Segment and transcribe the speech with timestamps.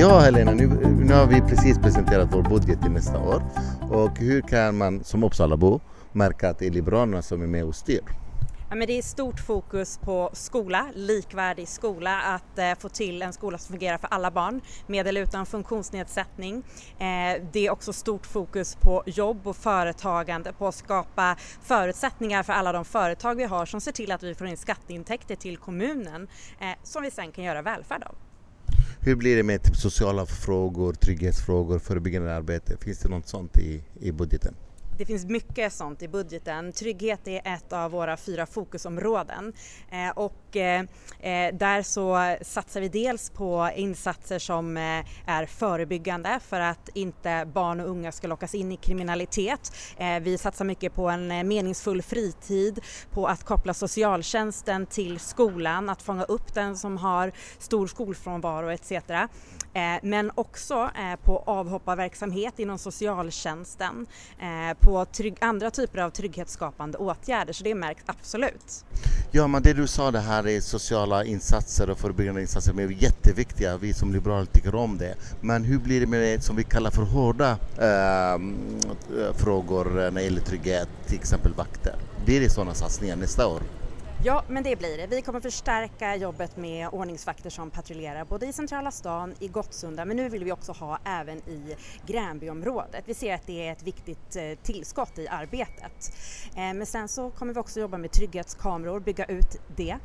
[0.00, 0.66] Ja Helena, nu,
[0.98, 3.42] nu har vi precis presenterat vår budget till nästa år
[3.90, 5.80] och hur kan man som Uppsalabo
[6.12, 8.00] märka att det är Liberalerna som är med och styr?
[8.68, 13.32] Ja, men det är stort fokus på skola, likvärdig skola, att eh, få till en
[13.32, 16.62] skola som fungerar för alla barn med eller utan funktionsnedsättning.
[16.98, 22.52] Eh, det är också stort fokus på jobb och företagande, på att skapa förutsättningar för
[22.52, 26.28] alla de företag vi har som ser till att vi får in skatteintäkter till kommunen
[26.60, 28.14] eh, som vi sen kan göra välfärd av.
[29.02, 32.76] Hur blir det med typ sociala frågor, trygghetsfrågor, förebyggande arbete?
[32.80, 34.54] Finns det något sånt i, i budgeten?
[34.98, 36.72] Det finns mycket sånt i budgeten.
[36.72, 39.52] Trygghet är ett av våra fyra fokusområden
[39.90, 40.10] eh,
[40.50, 40.84] och eh,
[41.20, 47.48] eh, där så satsar vi dels på insatser som eh, är förebyggande för att inte
[47.54, 49.72] barn och unga ska lockas in i kriminalitet.
[49.96, 56.02] Eh, vi satsar mycket på en meningsfull fritid, på att koppla socialtjänsten till skolan, att
[56.02, 58.92] fånga upp den som har stor skolfrånvaro etc.
[60.02, 60.90] Men också
[61.24, 64.06] på avhopparverksamhet inom socialtjänsten,
[64.80, 68.84] på trygg, andra typer av trygghetsskapande åtgärder så det märks absolut.
[69.32, 73.76] Ja men det du sa det här är sociala insatser och förebyggande insatser är jätteviktiga,
[73.76, 75.14] vi som liberaler tycker om det.
[75.40, 78.56] Men hur blir det med det som vi kallar för hårda ehm,
[79.18, 81.94] eh, frågor när det gäller trygghet, till exempel vakter?
[82.24, 83.62] Blir det sådana satsningar nästa år?
[84.24, 85.06] Ja, men det blir det.
[85.06, 90.16] Vi kommer förstärka jobbet med ordningsvakter som patrullerar både i centrala stan, i Gottsunda, men
[90.16, 91.76] nu vill vi också ha även i
[92.06, 93.04] Gränbyområdet.
[93.06, 96.12] Vi ser att det är ett viktigt eh, tillskott i arbetet.
[96.56, 99.96] Eh, men sen så kommer vi också jobba med trygghetskameror, bygga ut det.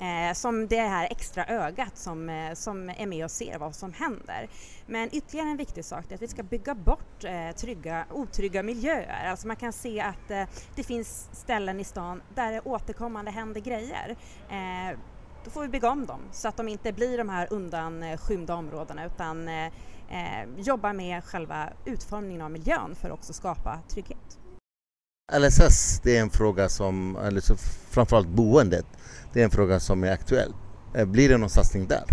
[0.00, 4.48] Eh, som det här extra ögat som, som är med och ser vad som händer.
[4.86, 7.24] Men ytterligare en viktig sak är att vi ska bygga bort
[7.56, 9.30] trygga, otrygga miljöer.
[9.30, 10.28] Alltså man kan se att
[10.76, 14.16] det finns ställen i stan där det återkommande händer grejer.
[14.50, 14.98] Eh,
[15.44, 19.06] då får vi bygga om dem så att de inte blir de här undanskymda områdena
[19.06, 19.66] utan eh,
[20.08, 24.38] eh jobba med själva utformningen av miljön för att också skapa trygghet.
[25.32, 27.56] LSS, det är en fråga som, alltså
[27.90, 28.86] framförallt boendet,
[29.32, 30.54] det är en fråga som är aktuell.
[30.94, 32.04] Eh, blir det någon satsning där?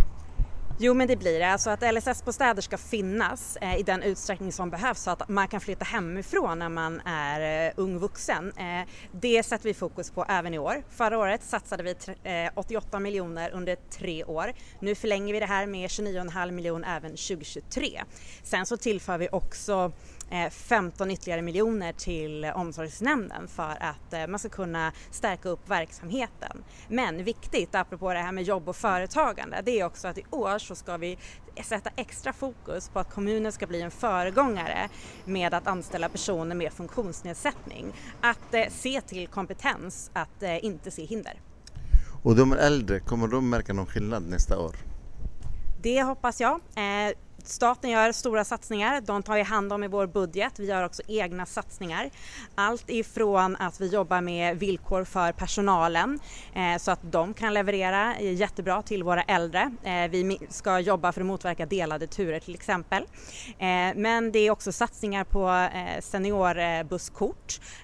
[0.83, 4.69] Jo men det blir det, alltså att LSS-bostäder ska finnas eh, i den utsträckning som
[4.69, 8.53] behövs så att man kan flytta hemifrån när man är eh, ung vuxen.
[8.57, 10.83] Eh, det sätter vi fokus på även i år.
[10.89, 14.53] Förra året satsade vi eh, 88 miljoner under tre år.
[14.79, 18.01] Nu förlänger vi det här med 29,5 miljoner även 2023.
[18.43, 19.91] Sen så tillför vi också
[20.51, 26.63] 15 eh, ytterligare miljoner till omsorgsnämnden för att eh, man ska kunna stärka upp verksamheten.
[26.87, 30.59] Men viktigt, apropå det här med jobb och företagande, det är också att i år
[30.59, 31.17] så ska vi
[31.63, 34.89] sätta extra fokus på att kommunen ska bli en föregångare
[35.25, 37.93] med att anställa personer med funktionsnedsättning.
[38.21, 41.41] Att eh, se till kompetens, att inte se hinder.
[42.23, 44.75] Och de äldre, kommer de märka någon skillnad nästa år?
[45.81, 46.59] Det hoppas jag.
[47.47, 50.59] Staten gör stora satsningar, de tar vi hand om i vår budget.
[50.59, 52.09] Vi gör också egna satsningar.
[52.55, 56.19] Allt ifrån att vi jobbar med villkor för personalen
[56.53, 59.71] eh, så att de kan leverera eh, jättebra till våra äldre.
[59.83, 63.03] Eh, vi ska jobba för att motverka delade turer till exempel.
[63.57, 66.01] Eh, men det är också satsningar på eh,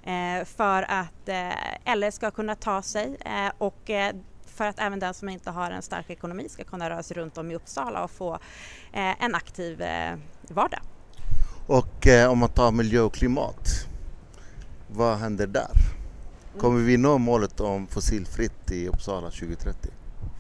[0.04, 4.16] eh, för att eh, äldre ska kunna ta sig eh, och eh,
[4.58, 7.38] för att även den som inte har en stark ekonomi ska kunna röra sig runt
[7.38, 8.34] om i Uppsala och få
[8.94, 10.16] eh, en aktiv eh,
[10.50, 10.80] vardag.
[11.68, 13.70] Och eh, om man tar miljö och klimat,
[14.88, 15.72] vad händer där?
[16.58, 19.92] Kommer vi nå målet om fossilfritt i Uppsala 2030?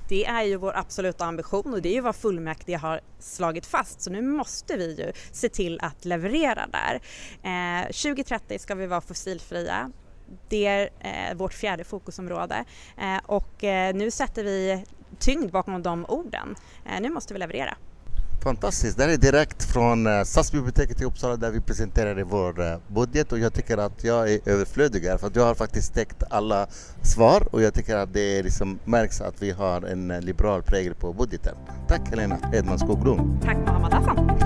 [0.09, 4.01] Det är ju vår absoluta ambition och det är ju vad fullmäktige har slagit fast
[4.01, 7.01] så nu måste vi ju se till att leverera där.
[7.43, 9.91] Eh, 2030 ska vi vara fossilfria
[10.47, 12.65] det är eh, vårt fjärde fokusområde
[12.97, 14.83] eh, och eh, nu sätter vi
[15.19, 16.55] tyngd bakom de orden.
[16.85, 17.77] Eh, nu måste vi leverera.
[18.43, 22.77] Fantastiskt, det här är direkt från eh, Stadsbiblioteket i Uppsala där vi presenterade vår eh,
[22.87, 26.23] budget och jag tycker att jag är överflödig här för att jag har faktiskt täckt
[26.29, 26.67] alla
[27.01, 31.13] svar och jag tycker att det liksom märks att vi har en liberal prägel på
[31.13, 31.55] budgeten.
[31.87, 33.41] Tack Helena Edman Skoglund.
[33.43, 34.36] Tack Mohammad Hassan.